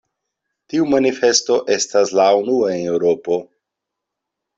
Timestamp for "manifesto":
0.93-1.57